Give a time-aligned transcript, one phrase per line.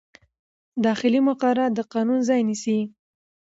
[0.85, 2.79] داخلي مقررات د قانون ځای نه نیسي.